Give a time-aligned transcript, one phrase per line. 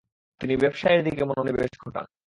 [0.41, 2.05] তিনি ব্যবসায়ের দিকে মনোনিবেশ ঘটান।